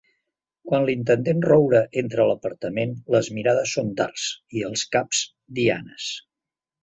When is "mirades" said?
3.39-3.75